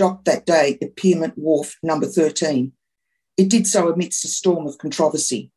[0.00, 2.72] docked that day at Pyrmont Wharf number 13,
[3.36, 5.52] it did so amidst a storm of controversy.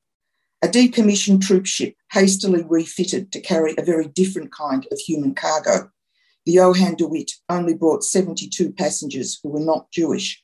[0.62, 5.90] A decommissioned troop ship hastily refitted to carry a very different kind of human cargo.
[6.46, 10.44] The Johan de Witt only brought 72 passengers who were not Jewish.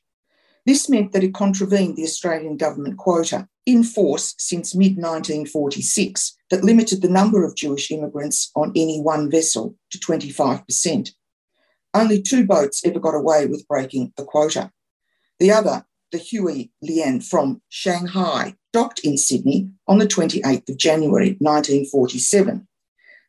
[0.64, 6.64] This meant that it contravened the Australian government quota, in force since mid 1946, that
[6.64, 11.10] limited the number of Jewish immigrants on any one vessel to 25%.
[11.92, 14.70] Only two boats ever got away with breaking the quota.
[15.38, 21.36] The other, the Hwa Lien from Shanghai, docked in Sydney on the 28th of January
[21.40, 22.68] 1947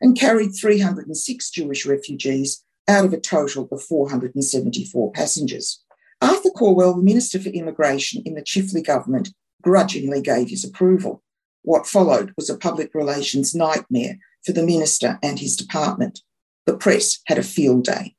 [0.01, 5.81] and carried 306 Jewish refugees out of a total of 474 passengers.
[6.21, 9.29] Arthur Calwell, the Minister for Immigration in the Chifley government,
[9.61, 11.23] grudgingly gave his approval.
[11.63, 16.21] What followed was a public relations nightmare for the minister and his department.
[16.65, 18.15] The press had a field day,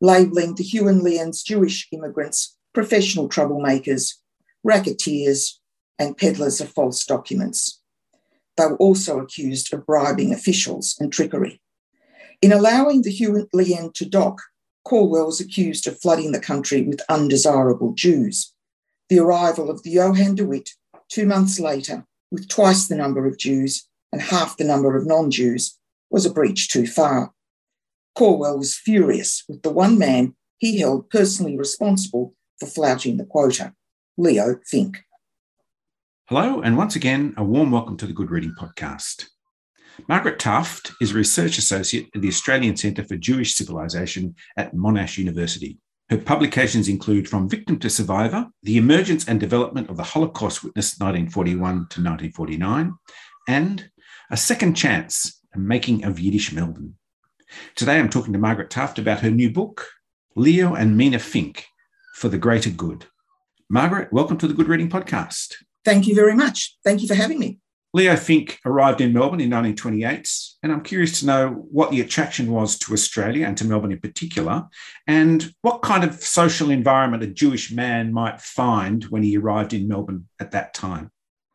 [0.00, 4.14] labelling the Hwa Lien's Jewish immigrants professional troublemakers,
[4.62, 5.60] racketeers,
[5.98, 7.80] and peddlers of false documents.
[8.56, 11.60] They were also accused of bribing officials and trickery.
[12.40, 14.40] In allowing the Hwa Lien to dock,
[14.86, 18.54] Calwell was accused of flooding the country with undesirable Jews.
[19.08, 20.70] The arrival of the Johan de Witt
[21.10, 25.30] two months later, with twice the number of Jews and half the number of non
[25.30, 25.76] Jews,
[26.08, 27.32] was a breach too far.
[28.16, 33.72] Calwell was furious with the one man he held personally responsible for flouting the quota,
[34.18, 35.02] Leo Fink.
[36.26, 39.26] Hello, and once again, a warm welcome to the Good Reading Podcast.
[40.08, 45.18] Margaret Taft is a research associate at the Australian Centre for Jewish Civilization at Monash
[45.18, 45.78] University.
[46.08, 50.98] Her publications include From Victim to Survivor, The Emergence and Development of the Holocaust Witness
[50.98, 52.92] 1941 to 1949,
[53.48, 53.90] and
[54.30, 56.96] A Second Chance, Making of Yiddish Melbourne.
[57.74, 59.86] Today I'm talking to Margaret Taft about her new book,
[60.36, 61.66] Leo and Mina Fink,
[62.14, 63.06] For the Greater Good.
[63.68, 65.54] Margaret, welcome to the Good Reading Podcast.
[65.84, 66.76] Thank you very much.
[66.84, 67.58] Thank you for having me.
[67.92, 70.30] Leo Fink arrived in Melbourne in 1928,
[70.62, 73.98] and I'm curious to know what the attraction was to Australia and to Melbourne in
[73.98, 74.68] particular,
[75.08, 79.88] and what kind of social environment a Jewish man might find when he arrived in
[79.88, 81.10] Melbourne at that time.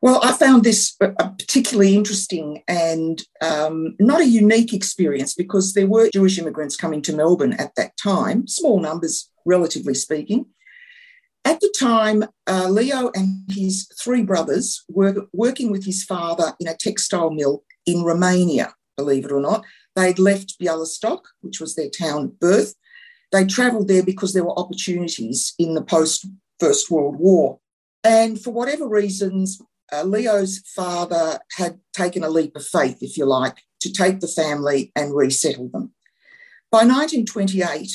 [0.06, 6.12] Well, I found this particularly interesting and um, not a unique experience because there were
[6.14, 10.46] Jewish immigrants coming to Melbourne at that time, small numbers, relatively speaking.
[11.44, 16.68] At the time, uh, Leo and his three brothers were working with his father in
[16.68, 19.66] a textile mill in Romania, believe it or not.
[19.96, 22.76] They'd left Bialystok, which was their town of birth.
[23.32, 26.28] They travelled there because there were opportunities in the post
[26.60, 27.58] First World War.
[28.04, 29.60] And for whatever reasons,
[29.92, 34.28] uh, Leo's father had taken a leap of faith, if you like, to take the
[34.28, 35.94] family and resettle them.
[36.72, 37.92] By 1928,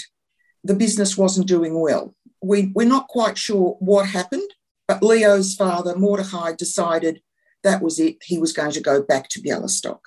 [0.64, 2.14] the business wasn't doing well.
[2.42, 4.50] We, we're not quite sure what happened,
[4.86, 7.20] but Leo's father, Mordechai, decided
[7.62, 8.16] that was it.
[8.24, 10.00] He was going to go back to Bialystok.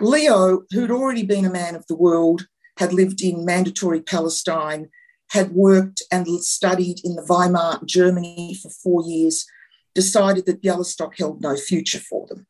[0.00, 2.46] Leo, who'd already been a man of the world,
[2.78, 4.90] had lived in mandatory Palestine,
[5.30, 9.46] had worked and studied in the Weimar Germany for four years,
[9.96, 12.46] decided that Bialystok held no future for them.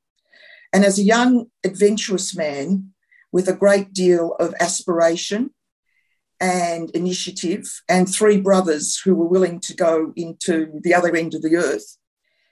[0.73, 2.93] And as a young, adventurous man
[3.33, 5.51] with a great deal of aspiration
[6.39, 11.41] and initiative, and three brothers who were willing to go into the other end of
[11.41, 11.97] the earth,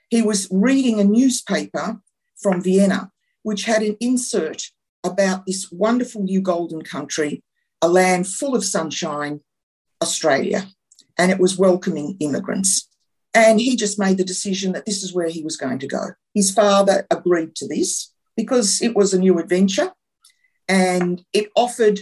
[0.09, 1.99] he was reading a newspaper
[2.41, 3.11] from Vienna,
[3.43, 4.71] which had an insert
[5.03, 7.43] about this wonderful new golden country,
[7.81, 9.41] a land full of sunshine,
[10.01, 10.65] Australia,
[11.17, 12.84] and it was welcoming immigrants.
[13.35, 16.11] And he just made the decision that this is where he was going to go.
[16.33, 19.91] His father agreed to this because it was a new adventure
[20.69, 21.99] and it offered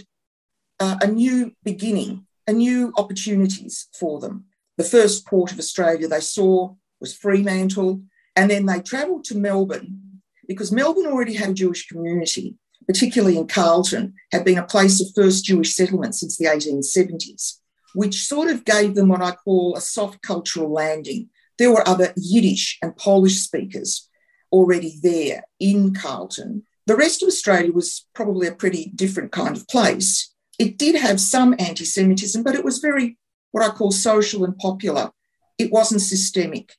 [0.78, 4.44] uh, a new beginning, a new opportunities for them.
[4.78, 8.02] The first port of Australia they saw was Fremantle,
[8.36, 13.46] and then they travelled to Melbourne because Melbourne already had a Jewish community, particularly in
[13.46, 17.58] Carlton, had been a place of first Jewish settlement since the 1870s
[17.94, 21.30] which sort of gave them what I call a soft cultural landing.
[21.58, 24.08] There were other Yiddish and Polish speakers
[24.52, 26.64] already there in Carlton.
[26.86, 30.34] The rest of Australia was probably a pretty different kind of place.
[30.58, 33.18] It did have some anti Semitism, but it was very
[33.52, 35.10] what I call social and popular.
[35.58, 36.74] It wasn't systemic.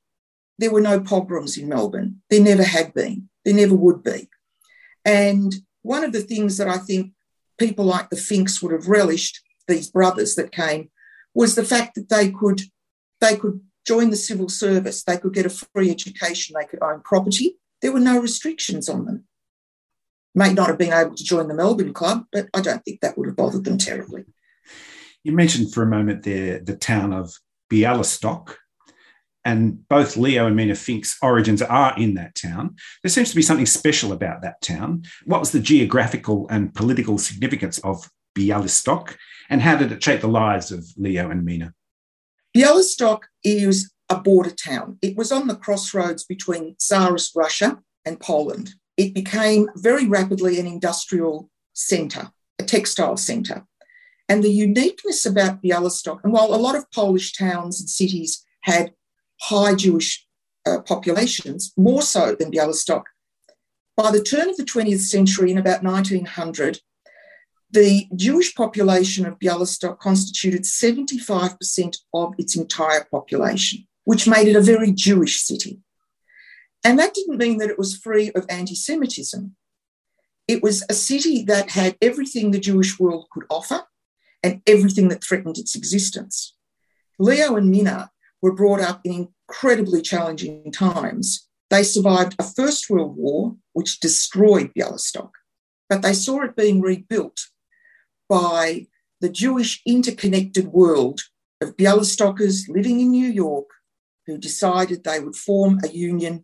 [0.57, 2.21] there were no pogroms in Melbourne.
[2.29, 3.29] There never had been.
[3.43, 4.29] There never would be.
[5.03, 7.11] And one of the things that I think
[7.57, 10.89] people like the Finks would have relished, these brothers that came,
[11.35, 12.61] was the fact that they could
[13.21, 17.01] they could join the civil service, they could get a free education, they could own
[17.01, 17.57] property.
[17.81, 19.25] There were no restrictions on them.
[20.33, 23.17] May not have been able to join the Melbourne Club, but I don't think that
[23.17, 24.25] would have bothered them terribly.
[25.23, 27.33] You mentioned for a moment there the town of
[27.71, 28.55] Bialystok,
[29.43, 32.75] and both Leo and Mina Fink's origins are in that town.
[33.03, 35.03] There seems to be something special about that town.
[35.25, 39.15] What was the geographical and political significance of Bialystok,
[39.49, 41.73] and how did it shape the lives of Leo and Mina?
[42.55, 44.97] Bialystok is a border town.
[45.01, 48.75] It was on the crossroads between Tsarist Russia and Poland.
[48.97, 53.65] It became very rapidly an industrial centre, a textile centre.
[54.29, 58.93] And the uniqueness about Bialystok, and while a lot of Polish towns and cities had
[59.41, 60.25] high Jewish
[60.65, 63.03] uh, populations, more so than Bialystok,
[63.95, 66.79] by the turn of the 20th century, in about 1900,
[67.71, 74.61] the Jewish population of Bialystok constituted 75% of its entire population, which made it a
[74.61, 75.81] very Jewish city.
[76.83, 79.55] And that didn't mean that it was free of anti Semitism.
[80.47, 83.81] It was a city that had everything the Jewish world could offer
[84.43, 86.55] and everything that threatened its existence.
[87.17, 91.47] Leo and Mina were brought up in incredibly challenging times.
[91.71, 95.31] They survived a First World War, which destroyed Bialystok,
[95.89, 97.47] but they saw it being rebuilt
[98.29, 98.87] by
[99.21, 101.21] the Jewish interconnected world
[101.61, 103.67] of Bialystokers living in New York
[104.27, 106.43] who decided they would form a union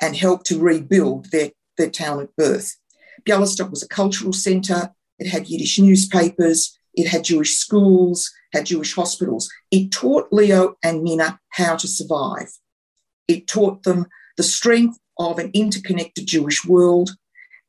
[0.00, 2.76] and help to rebuild their, their town at birth.
[3.24, 8.94] Bialystok was a cultural centre, it had Yiddish newspapers, it had Jewish schools, had Jewish
[8.94, 9.50] hospitals.
[9.70, 12.48] It taught Leo and Mina how to survive.
[13.28, 17.10] It taught them the strength of an interconnected Jewish world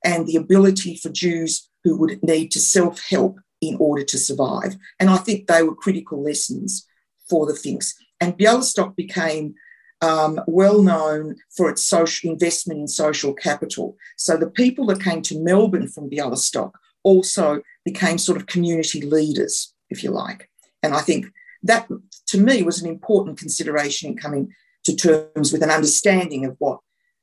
[0.04, 4.76] and the ability for Jews who would need to self help in order to survive.
[5.00, 6.86] And I think they were critical lessons
[7.30, 7.96] for the Finks.
[8.20, 9.56] And Bialystok became
[10.02, 13.96] um, well known for its social investment in social capital.
[14.18, 16.72] So the people that came to Melbourne from Bialystok
[17.04, 20.50] also became sort of community leaders, if you like.
[20.84, 21.28] And I think
[21.64, 21.88] that,
[22.28, 24.54] to me, was an important consideration in coming
[24.84, 26.80] to terms with an understanding of what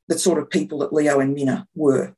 [0.08, 2.16] the sort of people that Leo and Mina were.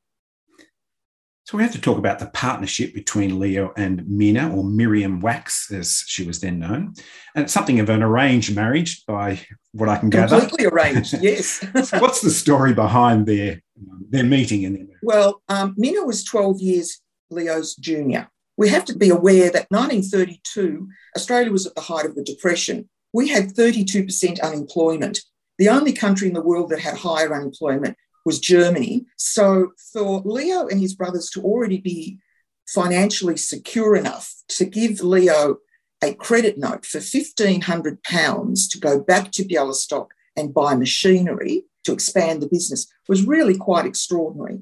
[1.46, 5.70] So we have to talk about the partnership between Leo and Mina, or Miriam Wax,
[5.70, 6.94] as she was then known.
[7.36, 9.40] And it's something of an arranged marriage, by
[9.70, 10.40] what I can gather.
[10.40, 11.64] Completely arranged, yes.
[11.88, 13.62] so what's the story behind their
[14.10, 14.98] their meeting and their?
[15.02, 17.00] Well, um, Mina was 12 years
[17.30, 18.28] Leo's junior.
[18.56, 22.88] We have to be aware that 1932, Australia was at the height of the Depression.
[23.12, 25.20] We had 32% unemployment.
[25.58, 27.96] The only country in the world that had higher unemployment
[28.26, 29.06] was Germany.
[29.16, 32.18] So for Leo and his brothers to already be
[32.66, 35.58] financially secure enough to give Leo
[36.02, 42.42] a credit note for £1,500 to go back to Bialystok and buy machinery to expand
[42.42, 44.60] the business was really quite extraordinary.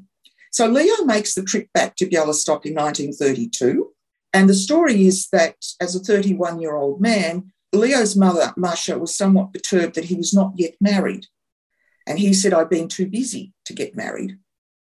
[0.52, 3.90] So Leo makes the trip back to Bialystok in 1932.
[4.32, 9.16] And the story is that as a 31 year old man, Leo's mother, Masha, was
[9.16, 11.26] somewhat perturbed that he was not yet married.
[12.06, 14.38] And he said, I've been too busy to get married.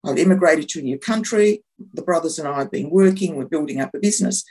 [0.04, 1.64] I've immigrated to a new country.
[1.94, 4.44] The brothers and I have been working, we're building up a business.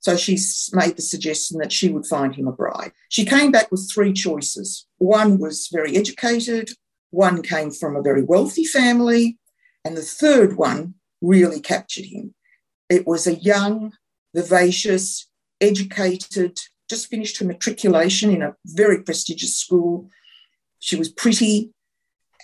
[0.00, 0.38] So she
[0.72, 2.92] made the suggestion that she would find him a bride.
[3.10, 4.86] She came back with three choices.
[4.98, 6.70] One was very educated,
[7.10, 9.38] one came from a very wealthy family,
[9.84, 12.34] and the third one really captured him.
[12.88, 13.92] It was a young,
[14.34, 15.28] vivacious,
[15.60, 20.08] educated, just finished her matriculation in a very prestigious school.
[20.78, 21.72] She was pretty,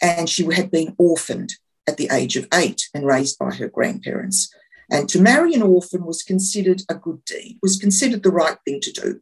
[0.03, 1.55] and she had been orphaned
[1.87, 4.53] at the age of eight and raised by her grandparents.
[4.91, 8.81] And to marry an orphan was considered a good deed, was considered the right thing
[8.83, 9.21] to do.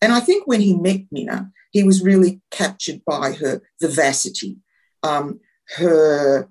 [0.00, 4.58] And I think when he met Mina, he was really captured by her vivacity,
[5.02, 5.40] um,
[5.76, 6.48] her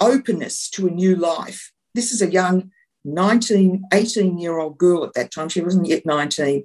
[0.00, 1.72] openness to a new life.
[1.94, 2.70] This is a young
[3.04, 6.64] 19, 18 year old girl at that time, she wasn't yet 19,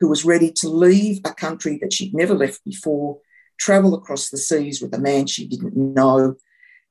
[0.00, 3.18] who was ready to leave a country that she'd never left before
[3.58, 6.36] travel across the seas with a man she didn't know,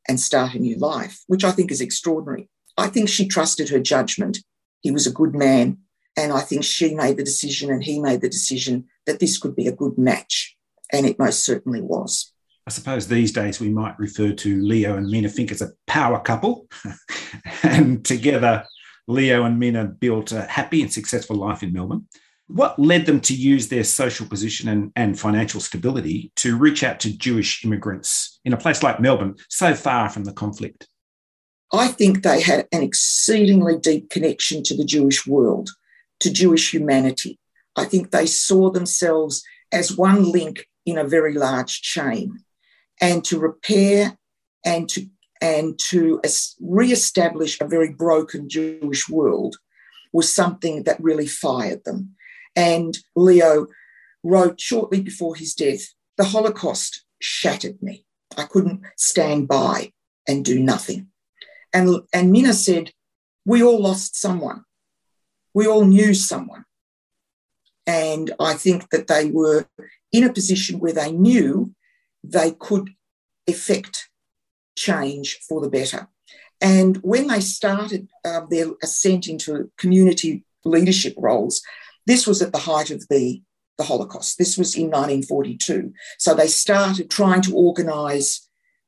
[0.08, 2.50] and start a new life, which I think is extraordinary.
[2.77, 4.39] I think she trusted her judgment.
[4.82, 5.79] He was a good man.
[6.15, 9.55] And I think she made the decision and he made the decision that this could
[9.55, 10.55] be a good match.
[10.91, 12.32] And it most certainly was.
[12.67, 16.20] I suppose these days we might refer to Leo and Mina Fink as a power
[16.20, 16.67] couple.
[17.63, 18.65] and together,
[19.08, 22.08] Leo and Mina built a happy and successful life in Melbourne.
[22.53, 27.00] What led them to use their social position and, and financial stability to reach out
[27.00, 30.88] to Jewish immigrants in a place like Melbourne, so far from the conflict?
[31.74, 35.72] I think they had an exceedingly deep connection to the Jewish world,
[36.19, 37.39] to Jewish humanity.
[37.75, 42.38] I think they saw themselves as one link in a very large chain.
[43.01, 44.15] And to repair
[44.63, 45.07] and to
[45.41, 46.22] and to
[46.62, 49.57] re-establish a very broken Jewish world
[50.13, 52.15] was something that really fired them.
[52.55, 53.67] And Leo
[54.24, 55.81] wrote shortly before his death,
[56.17, 58.05] the Holocaust shattered me.
[58.38, 59.91] I couldn't stand by
[60.27, 61.07] and do nothing.
[61.74, 62.91] And, and Mina said,
[63.45, 64.63] We all lost someone.
[65.53, 66.65] We all knew someone.
[67.86, 69.67] And I think that they were
[70.12, 71.74] in a position where they knew
[72.24, 72.91] they could
[73.48, 74.10] effect
[74.77, 76.07] change for the better.
[76.62, 81.62] And when they started um, their ascent into community leadership roles,
[82.05, 83.41] this was at the height of the,
[83.77, 84.38] the Holocaust.
[84.38, 85.93] This was in 1942.
[86.19, 88.48] So they started trying to organise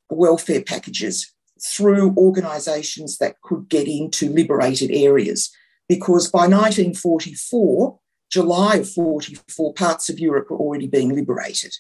[0.10, 5.52] welfare packages through organisations that could get into liberated areas.
[5.88, 8.00] Because by 1944,
[8.32, 11.74] July of 44, parts of Europe were already being liberated.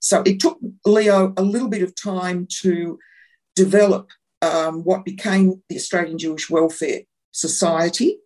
[0.00, 2.98] So it took Leo a little bit of time to
[3.54, 4.10] develop
[4.40, 8.18] um, what became the Australian Jewish Welfare Society,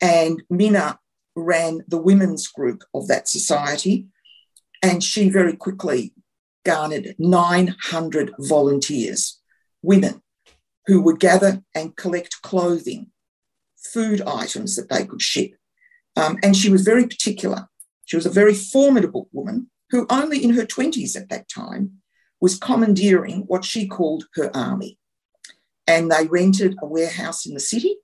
[0.00, 0.98] and Mina
[1.42, 4.06] ran the women's group of that society,
[4.82, 6.14] and she very quickly
[6.64, 9.40] garnered 900 volunteers,
[9.82, 10.22] women,
[10.86, 13.08] who would gather and collect clothing,
[13.76, 15.52] food items that they could ship.
[16.16, 17.68] Um, and she was very particular.
[18.06, 22.00] She was a very formidable woman who, only in her 20s at that time,
[22.40, 24.98] was commandeering what she called her army.
[25.86, 27.96] And they rented a warehouse in the city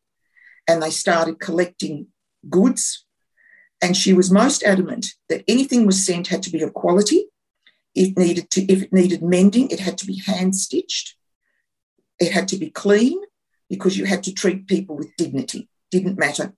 [0.69, 2.09] and they started collecting
[2.49, 3.06] goods.
[3.83, 7.26] And she was most adamant that anything was sent had to be of quality.
[7.95, 11.14] It needed to, if it needed mending, it had to be hand stitched.
[12.18, 13.21] It had to be clean
[13.68, 15.68] because you had to treat people with dignity.
[15.90, 16.54] Didn't matter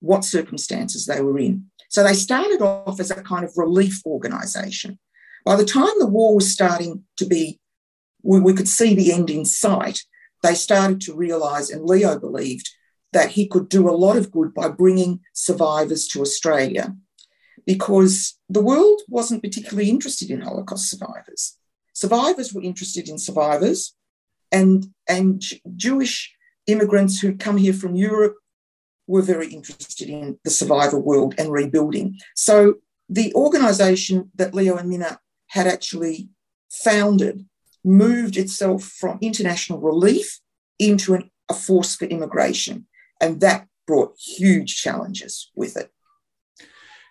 [0.00, 1.66] what circumstances they were in.
[1.88, 4.98] So they started off as a kind of relief organisation.
[5.44, 7.60] By the time the war was starting to be,
[8.22, 10.00] we, we could see the end in sight,
[10.42, 12.68] they started to realise, and Leo believed,
[13.14, 16.94] that he could do a lot of good by bringing survivors to Australia
[17.64, 21.56] because the world wasn't particularly interested in Holocaust survivors.
[21.94, 23.94] Survivors were interested in survivors,
[24.50, 25.42] and, and
[25.76, 26.34] Jewish
[26.66, 28.34] immigrants who'd come here from Europe
[29.06, 32.18] were very interested in the survivor world and rebuilding.
[32.34, 32.74] So
[33.08, 36.30] the organisation that Leo and Mina had actually
[36.70, 37.46] founded
[37.84, 40.40] moved itself from international relief
[40.78, 42.86] into an, a force for immigration.
[43.24, 45.90] And that brought huge challenges with it.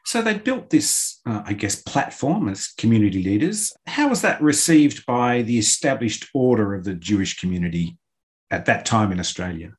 [0.06, 3.74] So they built this, uh, I guess, platform as community leaders.
[3.88, 7.98] How was that received by the established order of the Jewish community
[8.52, 9.74] at that time in Australia?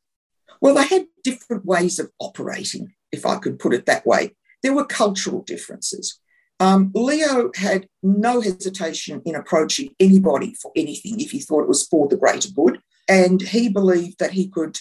[0.60, 4.34] Well, they had different ways of operating, if I could put it that way.
[4.62, 6.18] There were cultural differences.
[6.58, 11.86] Um, Leo had no hesitation in approaching anybody for anything if he thought it was
[11.86, 12.80] for the greater good.
[13.08, 14.78] And he believed that he could,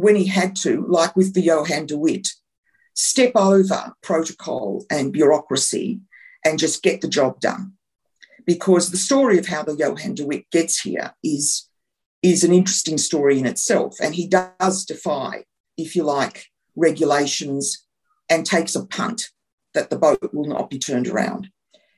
[0.00, 2.28] when he had to, like with the Johan de Witt,
[2.94, 6.00] step over protocol and bureaucracy
[6.44, 7.74] and just get the job done.
[8.46, 11.68] Because the story of how the Johan de Witt gets here is,
[12.22, 13.96] is an interesting story in itself.
[14.00, 15.44] And he does defy,
[15.76, 17.84] if you like, regulations
[18.30, 19.28] and takes a punt
[19.74, 21.50] that the boat will not be turned around.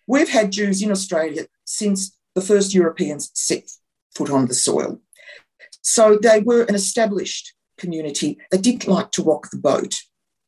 [0.08, 3.70] We've had Jews in Australia since the first Europeans set
[4.14, 5.00] foot on the soil.
[5.82, 9.94] So they were an established community that didn't like to rock the boat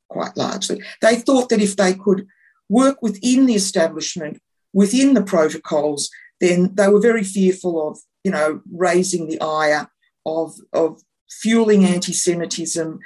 [0.09, 0.81] quite largely.
[1.01, 2.27] They thought that if they could
[2.69, 4.41] work within the establishment,
[4.73, 6.11] within the protocols,
[6.41, 9.89] then they were very fearful of, you know, raising the ire,
[10.25, 12.99] of, of fueling anti Semitism,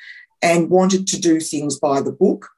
[0.42, 2.48] and wanted to do things by the book.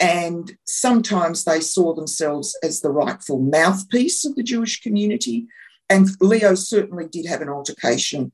[0.00, 5.48] And sometimes they saw themselves as the rightful mouthpiece of the Jewish community.
[5.90, 8.32] And Leo certainly did have an altercation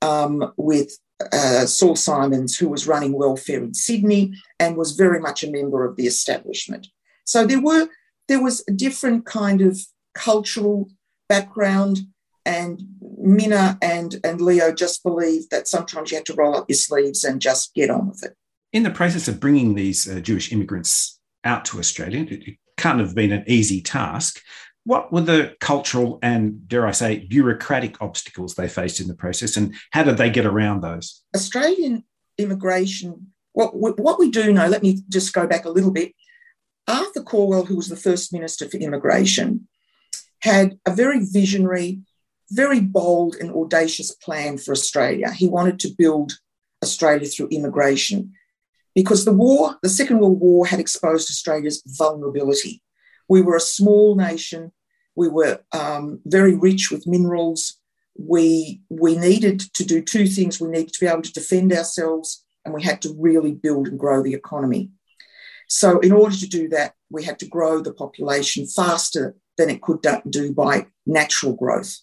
[0.00, 0.98] um, with
[1.32, 5.84] uh, Saul Symonds, who was running welfare in Sydney and was very much a member
[5.84, 6.88] of the establishment.
[7.24, 7.88] So there were
[8.28, 9.80] there was a different kind of
[10.14, 10.88] cultural
[11.28, 12.00] background,
[12.44, 16.76] and Mina and, and Leo just believed that sometimes you had to roll up your
[16.76, 18.36] sleeves and just get on with it
[18.76, 23.00] in the process of bringing these uh, Jewish immigrants out to Australia, it, it can't
[23.00, 24.42] have been an easy task.
[24.86, 29.56] What were the cultural and, dare I say, bureaucratic obstacles they faced in the process,
[29.56, 31.22] and how did they get around those?
[31.34, 32.04] Australian
[32.38, 36.12] immigration, what, what we do know, let me just go back a little bit.
[36.88, 39.66] Arthur Calwell, who was the first Minister for Immigration,
[40.40, 42.00] had a very visionary
[42.50, 45.32] very bold and audacious plan for Australia.
[45.32, 46.32] He wanted to build
[46.82, 48.32] Australia through immigration
[48.94, 52.82] because the war, the Second World War, had exposed Australia's vulnerability.
[53.28, 54.72] We were a small nation.
[55.14, 57.78] We were um, very rich with minerals.
[58.18, 60.60] We, we needed to do two things.
[60.60, 63.98] We needed to be able to defend ourselves, and we had to really build and
[63.98, 64.90] grow the economy.
[65.68, 69.82] So, in order to do that, we had to grow the population faster than it
[69.82, 71.96] could do by natural growth.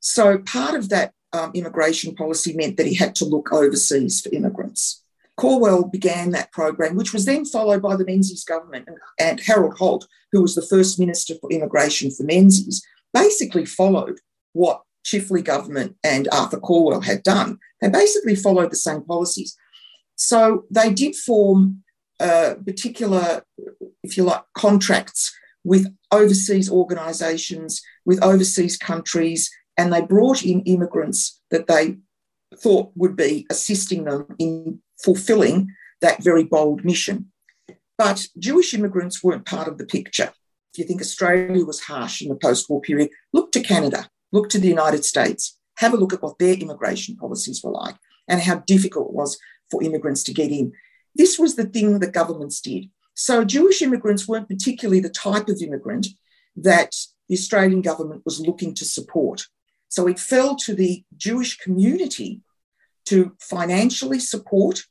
[0.00, 4.30] So, part of that um, immigration policy meant that he had to look overseas for
[4.32, 5.03] immigrants.
[5.38, 8.88] Calwell began that program, which was then followed by the Menzies government.
[9.18, 14.20] And Harold Holt, who was the first Minister for Immigration for Menzies, basically followed
[14.52, 17.58] what Chifley government and Arthur Calwell had done.
[17.80, 19.56] They basically followed the same policies.
[20.16, 21.82] So they did form
[22.20, 23.42] uh, particular,
[24.02, 31.40] if you like, contracts with overseas organisations, with overseas countries, and they brought in immigrants
[31.50, 31.96] that they
[32.56, 35.70] thought would be assisting them in fulfilling
[36.00, 37.30] that very bold mission.
[37.96, 40.32] But Jewish immigrants weren't part of the picture.
[40.72, 44.48] If you think Australia was harsh in the post war period, look to Canada, look
[44.50, 47.94] to the United States, have a look at what their immigration policies were like
[48.28, 49.38] and how difficult it was
[49.70, 50.72] for immigrants to get in.
[51.14, 52.90] This was the thing that governments did.
[53.14, 56.08] So Jewish immigrants weren't particularly the type of immigrant
[56.56, 56.94] that
[57.28, 59.46] the Australian government was looking to support.
[59.88, 62.40] So it fell to the Jewish community
[63.06, 64.82] to financially support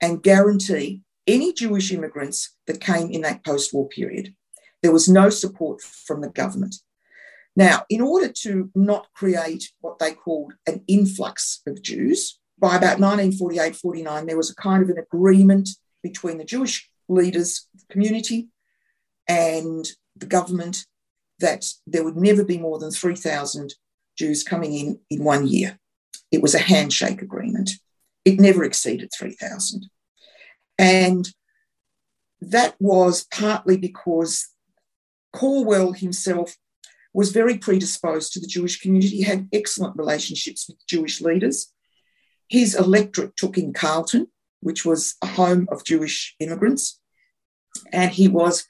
[0.00, 4.34] and guarantee any Jewish immigrants that came in that post war period.
[4.82, 6.76] There was no support from the government.
[7.56, 12.98] Now, in order to not create what they called an influx of Jews, by about
[13.00, 15.68] 1948 49, there was a kind of an agreement
[16.02, 18.48] between the Jewish leaders, the community,
[19.28, 19.86] and
[20.16, 20.86] the government
[21.38, 23.74] that there would never be more than 3,000
[24.16, 25.78] Jews coming in in one year.
[26.30, 27.70] It was a handshake agreement.
[28.24, 29.86] It never exceeded 3,000.
[30.78, 31.28] And
[32.40, 34.48] that was partly because
[35.34, 36.56] Calwell himself
[37.12, 39.16] was very predisposed to the Jewish community.
[39.16, 41.72] He had excellent relationships with Jewish leaders.
[42.48, 44.28] His electorate took in Carlton,
[44.60, 47.00] which was a home of Jewish immigrants,
[47.92, 48.66] and he was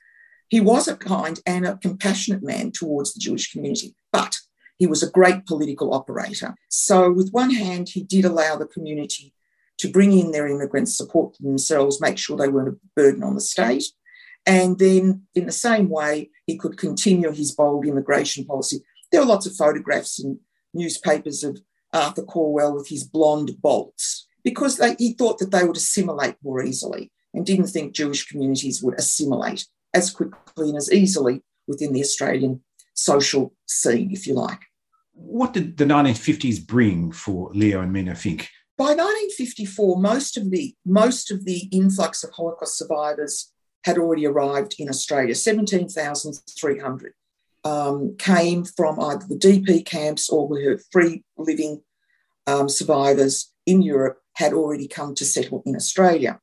[0.48, 3.94] he was a kind and a compassionate man towards the Jewish community.
[4.12, 4.38] But
[4.78, 6.54] he was a great political operator.
[6.68, 9.34] So, with one hand, he did allow the community
[9.78, 13.40] to bring in their immigrants, support themselves, make sure they weren't a burden on the
[13.40, 13.84] state.
[14.46, 18.80] And then, in the same way, he could continue his bold immigration policy.
[19.10, 20.40] There are lots of photographs in
[20.72, 21.60] newspapers of
[21.92, 26.62] Arthur Calwell with his blonde bolts because they, he thought that they would assimilate more
[26.62, 32.00] easily and didn't think Jewish communities would assimilate as quickly and as easily within the
[32.00, 32.62] Australian
[32.94, 34.60] social scene, if you like.
[35.20, 38.48] What did the 1950s bring for Leo and Mina Fink?
[38.76, 43.52] By 1954, most of the most of the influx of Holocaust survivors
[43.84, 45.34] had already arrived in Australia.
[45.34, 47.12] 17,300
[47.64, 51.82] um, came from either the DP camps or were free living
[52.46, 56.40] um, survivors in Europe had already come to settle in Australia.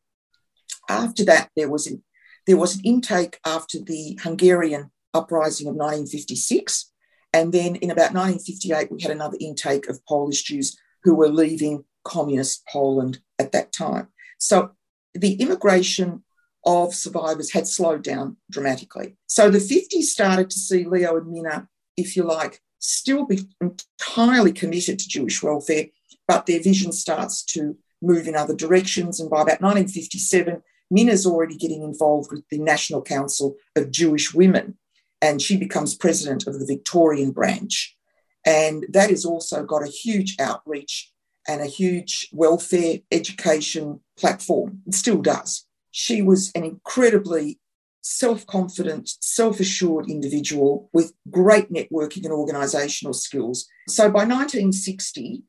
[0.90, 2.04] After that, there was an,
[2.46, 6.92] there was an intake after the Hungarian uprising of 1956.
[7.36, 11.84] And then in about 1958, we had another intake of Polish Jews who were leaving
[12.06, 14.08] communist Poland at that time.
[14.38, 14.72] So
[15.14, 16.24] the immigration
[16.66, 19.18] of survivors had slowed down dramatically.
[19.28, 21.68] So the 50s started to see Leo and Mina,
[21.98, 25.88] if you like, still be entirely committed to Jewish welfare,
[26.30, 29.20] but their vision starts to move in other directions.
[29.20, 34.78] And by about 1957, Mina's already getting involved with the National Council of Jewish Women,
[35.26, 37.98] and she becomes president of the Victorian branch.
[38.46, 41.12] And that has also got a huge outreach
[41.48, 44.82] and a huge welfare education platform.
[44.86, 45.66] It still does.
[45.90, 47.60] She was an incredibly
[48.02, 53.68] self confident, self assured individual with great networking and organisational skills.
[53.88, 55.42] So by 1960,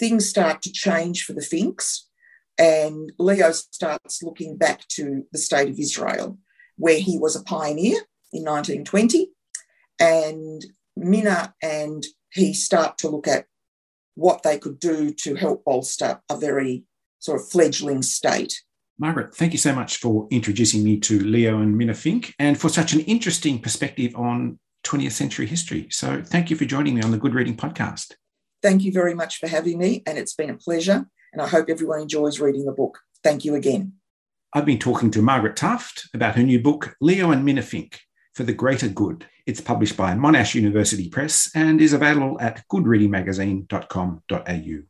[0.00, 2.08] things start to change for the Finks,
[2.58, 6.38] and Leo starts looking back to the state of Israel,
[6.76, 8.00] where he was a pioneer
[8.32, 9.28] in 1920.
[10.00, 10.64] And
[10.96, 13.46] Mina and he start to look at
[14.14, 16.84] what they could do to help bolster a very
[17.18, 18.62] sort of fledgling state.
[18.98, 22.68] Margaret, thank you so much for introducing me to Leo and Mina Fink and for
[22.68, 25.88] such an interesting perspective on 20th century history.
[25.90, 28.14] So thank you for joining me on the Good Reading podcast.
[28.62, 31.06] Thank you very much for having me, and it's been a pleasure.
[31.32, 33.00] And I hope everyone enjoys reading the book.
[33.24, 33.94] Thank you again.
[34.52, 38.00] I've been talking to Margaret Taft about her new book, Leo and Mina Fink
[38.34, 39.26] for the Greater Good.
[39.46, 44.82] It's published by Monash University Press and is available at goodreadingmagazine.com.au.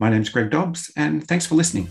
[0.00, 1.88] My name's Greg Dobbs, and thanks for listening.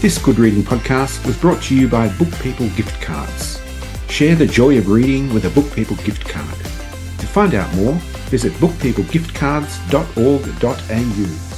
[0.00, 3.60] This Good Reading podcast was brought to you by Book People Gift Cards.
[4.08, 6.58] Share the joy of reading with a Book People gift card.
[6.58, 7.92] To find out more,
[8.30, 11.49] visit bookpeoplegiftcards.org.au.